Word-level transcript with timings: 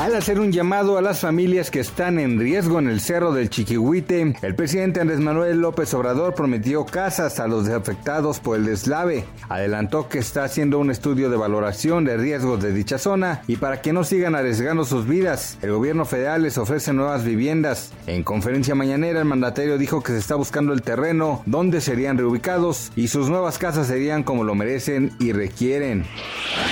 Al 0.00 0.16
hacer 0.16 0.40
un 0.40 0.50
llamado 0.50 0.96
a 0.96 1.02
las 1.02 1.20
familias 1.20 1.70
que 1.70 1.78
están 1.78 2.18
en 2.18 2.38
riesgo 2.38 2.78
en 2.78 2.88
el 2.88 3.02
Cerro 3.02 3.34
del 3.34 3.50
Chiquihuite, 3.50 4.34
el 4.40 4.54
presidente 4.54 4.98
Andrés 4.98 5.20
Manuel 5.20 5.60
López 5.60 5.92
Obrador 5.92 6.34
prometió 6.34 6.86
casas 6.86 7.38
a 7.38 7.46
los 7.46 7.68
afectados 7.68 8.40
por 8.40 8.56
el 8.56 8.64
deslave. 8.64 9.26
Adelantó 9.50 10.08
que 10.08 10.18
está 10.18 10.44
haciendo 10.44 10.78
un 10.78 10.90
estudio 10.90 11.28
de 11.28 11.36
valoración 11.36 12.06
de 12.06 12.16
riesgos 12.16 12.62
de 12.62 12.72
dicha 12.72 12.96
zona 12.96 13.42
y 13.46 13.56
para 13.56 13.82
que 13.82 13.92
no 13.92 14.02
sigan 14.02 14.34
arriesgando 14.34 14.86
sus 14.86 15.06
vidas, 15.06 15.58
el 15.60 15.72
gobierno 15.72 16.06
federal 16.06 16.44
les 16.44 16.56
ofrece 16.56 16.94
nuevas 16.94 17.22
viviendas. 17.22 17.92
En 18.06 18.22
conferencia 18.22 18.74
mañanera, 18.74 19.18
el 19.18 19.26
mandatario 19.26 19.76
dijo 19.76 20.02
que 20.02 20.12
se 20.12 20.18
está 20.18 20.34
buscando 20.34 20.72
el 20.72 20.80
terreno 20.80 21.42
donde 21.44 21.82
serían 21.82 22.16
reubicados 22.16 22.90
y 22.96 23.08
sus 23.08 23.28
nuevas 23.28 23.58
casas 23.58 23.88
serían 23.88 24.22
como 24.22 24.44
lo 24.44 24.54
merecen 24.54 25.12
y 25.20 25.32
requieren. 25.32 26.06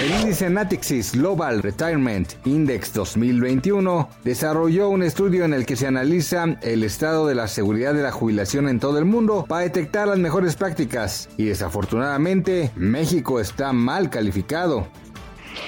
El 0.03 0.23
índice 0.23 0.49
Natixis 0.49 1.13
Global 1.13 1.63
Retirement 1.63 2.33
Index 2.47 2.91
2021 3.19 4.09
desarrolló 4.23 4.89
un 4.89 5.03
estudio 5.03 5.45
en 5.45 5.53
el 5.53 5.67
que 5.67 5.75
se 5.75 5.89
analiza 5.89 6.45
el 6.63 6.85
estado 6.85 7.27
de 7.27 7.35
la 7.35 7.49
seguridad 7.49 7.93
de 7.93 8.03
la 8.03 8.13
jubilación 8.13 8.69
en 8.69 8.79
todo 8.79 8.99
el 8.99 9.05
mundo 9.05 9.45
para 9.49 9.63
detectar 9.63 10.07
las 10.07 10.19
mejores 10.19 10.55
prácticas 10.55 11.29
y 11.37 11.47
desafortunadamente 11.47 12.71
México 12.77 13.41
está 13.41 13.73
mal 13.73 14.09
calificado. 14.09 14.87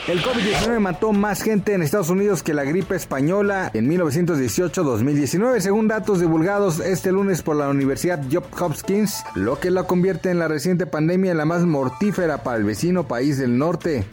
El 0.06 0.22
COVID-19 0.22 0.78
mató 0.78 1.12
más 1.12 1.42
gente 1.42 1.74
en 1.74 1.82
Estados 1.82 2.10
Unidos 2.10 2.44
que 2.44 2.54
la 2.54 2.62
gripe 2.62 2.94
española 2.94 3.70
en 3.74 3.90
1918-2019, 3.90 5.58
según 5.58 5.88
datos 5.88 6.20
divulgados 6.20 6.78
este 6.78 7.10
lunes 7.10 7.42
por 7.42 7.56
la 7.56 7.68
Universidad 7.68 8.22
Johns 8.30 8.60
Hopkins, 8.60 9.24
lo 9.34 9.58
que 9.58 9.70
la 9.70 9.84
convierte 9.84 10.30
en 10.30 10.38
la 10.38 10.46
reciente 10.46 10.86
pandemia 10.86 11.34
la 11.34 11.44
más 11.44 11.64
mortífera 11.64 12.44
para 12.44 12.58
el 12.58 12.64
vecino 12.64 13.08
país 13.08 13.38
del 13.38 13.58
norte. 13.58 14.04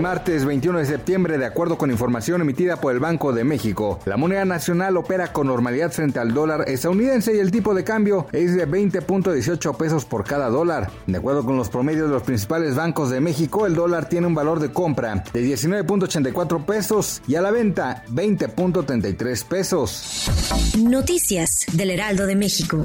Martes 0.00 0.44
21 0.44 0.78
de 0.78 0.86
septiembre, 0.86 1.38
de 1.38 1.46
acuerdo 1.46 1.76
con 1.76 1.90
información 1.90 2.40
emitida 2.40 2.76
por 2.76 2.92
el 2.92 3.00
Banco 3.00 3.32
de 3.32 3.44
México, 3.44 3.98
la 4.04 4.16
moneda 4.16 4.44
nacional 4.44 4.96
opera 4.96 5.32
con 5.32 5.48
normalidad 5.48 5.90
frente 5.90 6.20
al 6.20 6.32
dólar 6.32 6.64
estadounidense 6.68 7.34
y 7.34 7.38
el 7.38 7.50
tipo 7.50 7.74
de 7.74 7.84
cambio 7.84 8.26
es 8.32 8.54
de 8.54 8.68
20.18 8.68 9.76
pesos 9.76 10.04
por 10.04 10.24
cada 10.24 10.48
dólar. 10.48 10.90
De 11.06 11.18
acuerdo 11.18 11.44
con 11.44 11.56
los 11.56 11.68
promedios 11.68 12.08
de 12.08 12.14
los 12.14 12.22
principales 12.22 12.76
bancos 12.76 13.10
de 13.10 13.20
México, 13.20 13.66
el 13.66 13.74
dólar 13.74 14.08
tiene 14.08 14.26
un 14.26 14.34
valor 14.34 14.60
de 14.60 14.72
compra 14.72 15.24
de 15.32 15.44
19.84 15.44 16.64
pesos 16.64 17.22
y 17.26 17.34
a 17.34 17.42
la 17.42 17.50
venta 17.50 18.04
20.33 18.10 19.44
pesos. 19.44 20.30
Noticias 20.78 21.66
del 21.72 21.90
Heraldo 21.90 22.26
de 22.26 22.36
México. 22.36 22.82